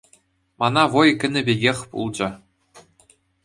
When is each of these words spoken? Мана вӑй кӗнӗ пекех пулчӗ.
Мана 0.59 0.83
вӑй 0.93 1.09
кӗнӗ 1.19 1.41
пекех 1.47 1.79
пулчӗ. 1.89 2.29